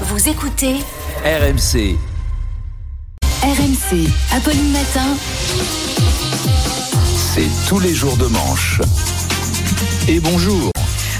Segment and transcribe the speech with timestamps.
[0.00, 0.74] Vous écoutez
[1.24, 1.96] RMC.
[3.42, 5.06] RMC, Apolline Matin.
[7.16, 8.80] C'est tous les jours de manche.
[10.08, 10.72] Et bonjour.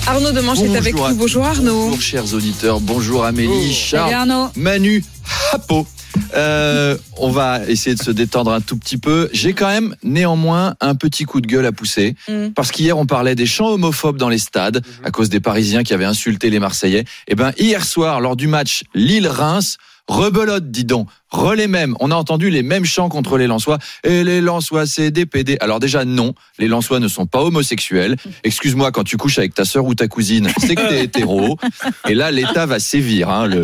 [0.09, 1.15] Arnaud Demanche est avec nous.
[1.15, 1.45] Bonjour.
[1.45, 1.85] Arnaud.
[1.91, 2.81] Bonjour chers auditeurs.
[2.81, 4.49] Bonjour Amélie, Charles, Salut Arnaud.
[4.57, 5.05] Manu,
[5.53, 5.87] Hapo.
[6.35, 9.29] Euh, on va essayer de se détendre un tout petit peu.
[9.33, 12.17] J'ai quand même néanmoins un petit coup de gueule à pousser.
[12.29, 12.49] Mm.
[12.55, 15.95] Parce qu'hier on parlait des chants homophobes dans les stades à cause des Parisiens qui
[15.95, 17.05] avaient insulté les Marseillais.
[17.29, 19.77] Et ben hier soir lors du match Lille-Reims,
[20.09, 21.95] rebelote dis donc, relais même.
[22.01, 23.79] On a entendu les mêmes chants contre les Lensois.
[24.05, 25.57] Et les Lensois c'est des PD.
[25.61, 28.17] Alors déjà non, les Lensois ne sont pas homosexuels.
[28.45, 31.59] Excuse-moi quand tu couches avec ta sœur ou ta cousine, c'est que t'es hétéro.
[32.09, 33.29] Et là l'État va sévir.
[33.31, 33.63] Hein, le,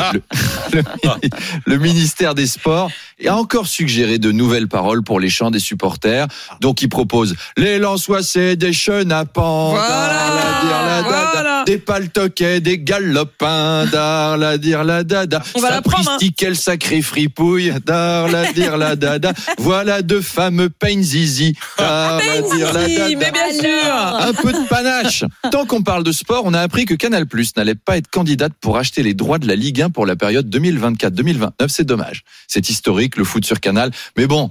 [0.73, 1.29] le- le-
[1.67, 2.91] le ministère des Sports
[3.27, 6.27] a encore suggéré de nouvelles paroles pour les chants des supporters.
[6.61, 11.03] Donc il propose les Lensois c'est des chenapans, Voilà.
[11.05, 11.65] Voilà.
[11.67, 15.43] des paltoquets, des galopins, dar la dire la dada.
[15.55, 16.19] On va la prendre, hein.
[16.37, 19.33] Quel sacré fripouille, dar la dire la dada.
[19.59, 23.09] Voilà deux fameux pain zizi, dar la dire la Si, dada.
[23.19, 23.95] mais bien sûr.
[23.95, 25.25] Un peu de panache.
[25.51, 28.53] Tant qu'on parle de sport, on a appris que Canal Plus n'allait pas être candidate
[28.61, 31.51] pour acheter les droits de la Ligue 1 pour la période 2024-2029.
[31.69, 32.23] C'est dommage.
[32.49, 33.91] C'est historique, le foot sur Canal.
[34.17, 34.51] Mais bon.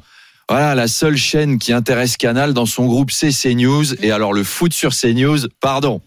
[0.51, 3.93] Voilà, la seule chaîne qui intéresse Canal dans son groupe, c'est CNews.
[4.03, 6.01] Et alors, le foot sur CNews, pardon.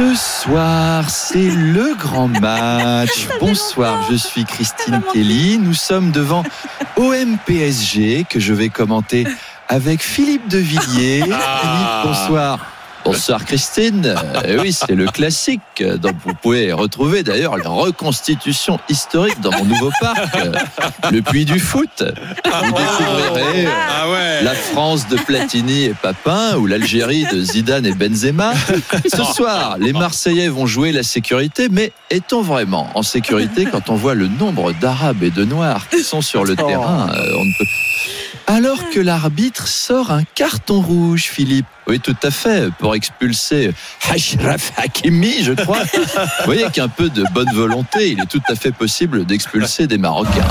[0.00, 3.28] Ce soir, c'est le grand match.
[3.38, 5.58] Bonsoir, je suis Christine Kelly.
[5.58, 6.42] Nous sommes devant
[6.96, 9.26] OM PSG que je vais commenter
[9.68, 11.20] avec Philippe de Villiers.
[11.20, 11.36] Philippe,
[12.04, 12.60] bonsoir.
[13.04, 14.14] Bonsoir Christine.
[14.44, 15.60] Euh, oui, c'est le classique.
[15.80, 20.52] euh, Donc vous pouvez retrouver d'ailleurs la reconstitution historique dans mon nouveau parc, euh,
[21.10, 22.02] le Puy du Foot.
[22.02, 24.19] Vous découvrirez euh, Ah ouais.
[24.42, 28.52] La France de Platini et Papin ou l'Algérie de Zidane et Benzema.
[29.10, 33.94] Ce soir, les Marseillais vont jouer la sécurité, mais est-on vraiment en sécurité quand on
[33.94, 37.52] voit le nombre d'Arabes et de Noirs qui sont sur le terrain euh, on ne
[37.58, 37.64] peut-
[38.46, 41.66] Alors que l'arbitre sort un carton rouge, Philippe.
[41.86, 43.72] Oui, tout à fait, pour expulser
[44.10, 45.82] Ashraf Hakimi, je crois.
[45.82, 49.98] Vous voyez qu'un peu de bonne volonté, il est tout à fait possible d'expulser des
[49.98, 50.46] Marocains.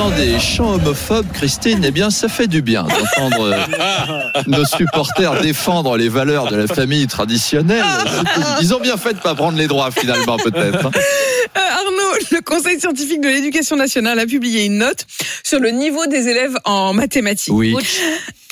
[0.00, 1.84] Entend des chants homophobes, Christine.
[1.86, 6.66] Eh bien, ça fait du bien d'entendre euh, nos supporters défendre les valeurs de la
[6.66, 7.84] famille traditionnelle.
[8.62, 10.86] Ils ont bien fait de pas prendre les droits, finalement, peut-être.
[10.86, 10.90] hein.
[10.94, 15.04] Euh, Arnaud, le Conseil scientifique de l'éducation nationale a publié une note
[15.44, 17.52] sur le niveau des élèves en mathématiques.
[17.52, 17.76] Oui.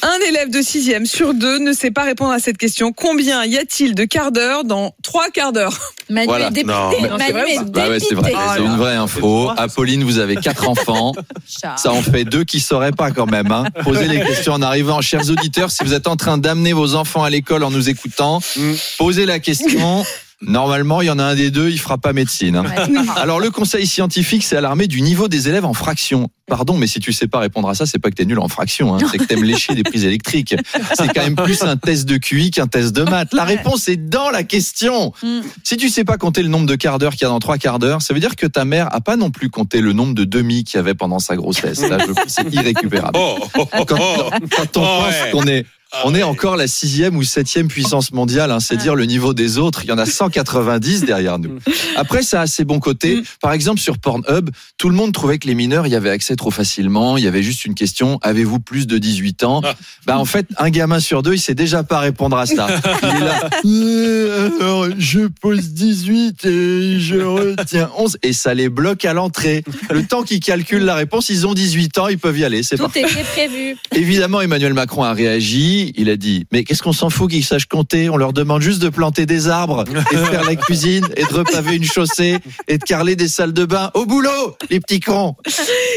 [0.03, 2.93] Un élève de sixième sur deux ne sait pas répondre à cette question.
[2.93, 5.77] Combien y a-t-il de quarts d'heure dans trois quarts d'heure?
[6.09, 6.47] Manu Voilà.
[6.49, 6.73] est dépité.
[6.73, 7.99] Non, mais- Non, c'est vrai est Bah ouais.
[8.01, 8.15] C'est
[8.63, 9.51] une vraie info.
[9.57, 11.15] Apolline, vous avez quatre enfants.
[11.47, 13.51] Ça en fait deux qui sauraient pas quand même.
[13.53, 13.65] Hein.
[13.85, 15.01] Posez les questions en arrivant.
[15.01, 18.41] Chers auditeurs, si vous êtes en train d'amener vos enfants à l'école en nous écoutant,
[18.57, 18.73] Mm.
[18.99, 20.05] posez la question.
[20.41, 22.55] Normalement, il y en a un des deux, il fera pas médecine.
[22.57, 22.65] hein.
[23.17, 26.29] Alors, le conseil scientifique s'est alarmé du niveau des élèves en fraction.
[26.47, 28.49] Pardon, mais si tu sais pas répondre à ça, c'est pas que t'es nul en
[28.49, 28.99] fraction, hein.
[29.11, 30.55] c'est que t'aimes lécher des prises électriques.
[30.97, 33.35] C'est quand même plus un test de QI qu'un test de maths.
[33.35, 35.13] La réponse est dans la question.
[35.23, 35.41] Mm.
[35.63, 37.59] Si tu sais pas compter le nombre de quarts d'heure qu'il y a dans trois
[37.59, 40.15] quarts d'heure, ça veut dire que ta mère a pas non plus compté le nombre
[40.15, 41.87] de demi qu'il y avait pendant sa grossesse.
[41.87, 43.19] Là, je- c'est irrécupérable.
[43.21, 45.31] Oh, oh, oh, Quand, quand on Oh, pense ouais.
[45.33, 48.95] qu'on est Ah on est encore la sixième ou septième puissance mondiale, hein, c'est dire
[48.95, 49.85] le niveau des autres.
[49.85, 51.59] Il y en a 190 derrière nous.
[51.97, 53.23] Après, ça a ses bons côtés.
[53.41, 56.51] Par exemple, sur Pornhub, tout le monde trouvait que les mineurs y avaient accès trop
[56.51, 57.17] facilement.
[57.17, 59.63] Il y avait juste une question avez-vous plus de 18 ans?
[60.07, 62.69] Bah, en fait, un gamin sur deux, il sait déjà pas répondre à ça.
[63.03, 63.51] Il est là.
[63.65, 69.65] Euh, alors, je pose 18 et je retiens 11 et ça les bloque à l'entrée.
[69.91, 72.63] Le temps qu'ils calculent la réponse, ils ont 18 ans, ils peuvent y aller.
[72.63, 73.03] C'est Tout parfait.
[73.03, 73.77] était prévu.
[73.95, 75.78] Évidemment, Emmanuel Macron a réagi.
[75.97, 78.09] Il a dit Mais qu'est-ce qu'on s'en fout qu'ils sachent compter?
[78.09, 81.35] On leur demande juste de planter des arbres et de faire la cuisine et de
[81.35, 83.91] repaver une chaussée et de carreler des salles de bain.
[83.95, 85.37] Au boulot, les petits cons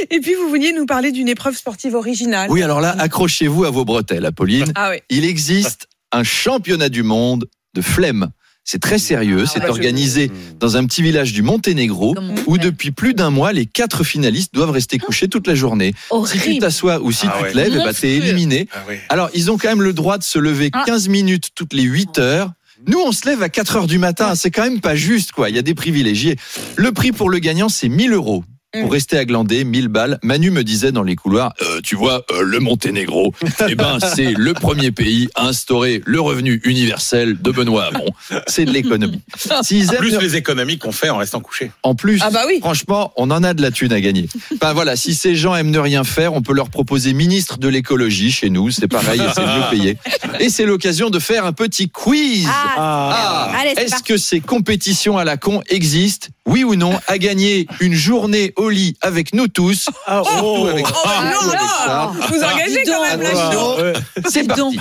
[0.09, 2.50] Et puis vous veniez nous parler d'une épreuve sportive originale.
[2.50, 4.72] Oui, alors là, accrochez-vous à vos bretelles, Apolline.
[4.75, 4.97] Ah oui.
[5.09, 8.31] Il existe un championnat du monde de flemme.
[8.63, 9.46] C'est très sérieux.
[9.46, 12.16] C'est bah, je- organisé dans un petit village du Monténégro
[12.46, 15.94] où depuis plus d'un mois, les quatre finalistes doivent rester couchés toute la journée.
[16.28, 17.52] Si tu t'assois ou si Ah tu ouais.
[17.52, 18.68] te lèves, eh ben, t'es éliminé.
[18.74, 18.96] Ah oui.
[19.10, 20.84] Alors, ils ont quand même le droit de se lever Ah.
[20.86, 22.52] 15 minutes toutes les 8 heures.
[22.88, 24.34] Nous, on se lève à 4 heures du matin.
[24.36, 25.50] C'est quand même pas juste, quoi.
[25.50, 26.36] Il y a des privilégiés.
[26.78, 28.44] Le prix pour le gagnant, c'est 1000 euros.
[28.73, 28.81] Mm.
[28.83, 30.18] Pour rester à glander, 1000 balles.
[30.23, 33.33] Manu me disait dans les couloirs, Euh, tu vois, euh, le Monténégro,
[33.68, 38.06] eh ben, c'est le premier pays à instaurer le revenu universel de Benoît Hamon.
[38.47, 39.21] C'est de l'économie.
[39.62, 41.71] S'ils aiment Plus le- les économies qu'on fait en restant couché.
[41.83, 42.59] en plus, Ah bah oui.
[42.62, 44.29] franchement, on en a de la thune à gagner.
[44.56, 47.67] Enfin voilà, si ces gens aiment ne rien faire, on peut leur proposer ministre de
[47.67, 48.71] l'écologie chez nous.
[48.71, 49.97] C'est pareil, et c'est mieux payé.
[50.39, 52.47] Et c'est l'occasion de faire un petit quiz.
[52.47, 57.67] Ah, Ah, est-ce que ces compétitions à la con existent Oui ou non À gagner
[57.79, 59.89] une journée au lit avec nous tous.
[60.07, 62.11] Surtout avec Oh surtout non, avec ça.
[62.15, 63.93] non Vous engagez quand même Attention,
[64.29, 64.61] c'est parti.
[64.61, 64.73] donc.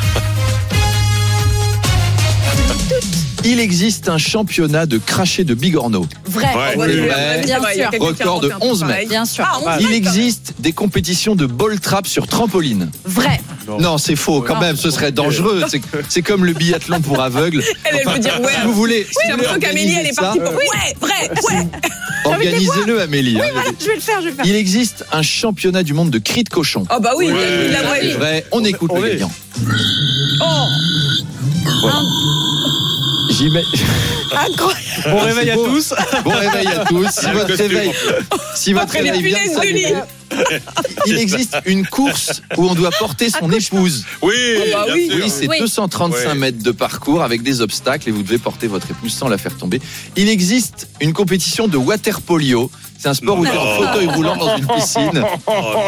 [3.43, 6.07] Il existe un championnat de cracher de bigorneau.
[6.27, 6.45] Vrai.
[6.45, 6.73] Ouais.
[6.75, 8.01] Oh, vrai, Bien c'est vrai, il y a sûr.
[8.03, 9.09] Record de inventé un truc 11 mètres.
[9.09, 9.45] Bien sûr.
[9.49, 12.91] Ah, 11 Il existe des compétitions de ball trap sur trampoline.
[13.05, 13.41] Vrai.
[13.79, 14.41] Non, c'est faux.
[14.43, 15.63] Quand même, ce serait dangereux.
[16.09, 17.63] C'est- comme le biathlon pour aveugles.
[17.85, 18.53] Elle, elle peut dire ouais.
[18.55, 20.53] Si vous voulez, si Oui, voulez l'impression qu'Amélie, elle est partie pour.
[20.55, 21.67] Ouais, vrai, ouais.
[22.25, 23.41] organisez-le, Amélie.
[23.41, 23.45] hein.
[23.81, 24.47] Je vais le faire, je vais le faire.
[24.47, 26.85] Il existe un championnat du monde de cris de cochon.
[26.95, 28.13] Oh bah oui, il a ouais.
[28.15, 28.47] vrai.
[28.53, 29.11] On écoute le Oui.
[29.13, 29.33] gagnant.
[30.43, 30.67] Oh,
[33.31, 33.63] J'y mets-
[34.33, 34.85] incroyable.
[35.11, 35.95] Bon réveil à tous.
[36.25, 37.07] Bon réveil à tous.
[37.11, 37.93] Si Le votre réveil,
[38.55, 39.97] si votre Après les réveil vient punaises de
[41.07, 44.05] il existe une course où on doit porter son épouse.
[44.23, 44.35] Oui,
[44.73, 45.07] bah bien oui.
[45.09, 45.17] sûr.
[45.25, 45.59] Oui, c'est Oui.
[45.59, 46.35] 235 Ouais.
[46.35, 49.57] mètres de parcours avec des obstacles et vous devez porter votre épouse sans la faire
[49.57, 49.81] tomber.
[50.17, 52.71] Il existe une compétition de water polio.
[53.03, 55.25] C'est un sport où tu es en fauteuil roulant dans une piscine.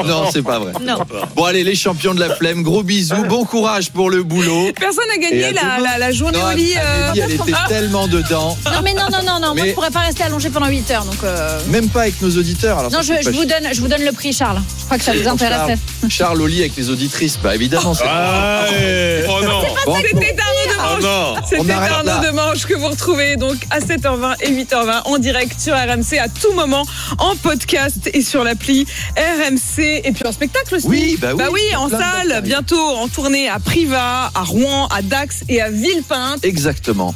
[0.07, 0.73] Non, c'est pas vrai.
[0.81, 0.99] Non.
[1.37, 4.71] Bon, allez, les champions de la flemme, gros bisous, bon courage pour le boulot.
[4.79, 6.73] Personne n'a gagné la, la, la journée Non, au lit.
[6.77, 8.57] euh, Amélie, elle était tellement dedans.
[8.67, 9.55] Non, mais non, non, non, non.
[9.55, 11.05] Moi, je pourrais pas rester allongé pendant 8 heures.
[11.05, 12.79] Donc, euh, Même pas avec nos auditeurs.
[12.79, 14.61] Alors non, je, vous donne, je vous donne le prix, Charles.
[14.81, 15.35] Je crois que ça vous Charles.
[15.35, 15.79] intéresse.
[16.09, 17.95] Charles au lit avec les auditrices, bah évidemment.
[17.95, 19.25] c'est Ah, ouais.
[19.29, 19.61] Oh non.
[19.87, 21.03] Bon, C'était Arnaud de Oh Manche.
[21.03, 21.35] non.
[21.37, 22.03] On C'était là.
[22.25, 26.29] de Manche que vous retrouvez donc à 7h20 et 8h20 en direct sur RMC à
[26.29, 26.85] tout moment
[27.19, 30.87] en podcast et sur l'appli RMC et puis en spectacle aussi.
[30.87, 31.39] Oui, bah oui.
[31.39, 35.71] Bah oui, en salle, bientôt en tournée à Privas, à Rouen, à Dax et à
[35.71, 36.45] Villepinte.
[36.45, 37.15] Exactement.